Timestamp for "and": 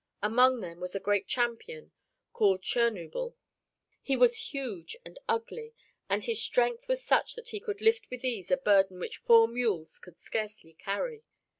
5.05-5.19, 6.09-6.23